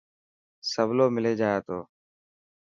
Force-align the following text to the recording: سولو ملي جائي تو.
سولو 0.71 1.05
ملي 1.15 1.33
جائي 1.41 1.59
تو. 1.65 1.77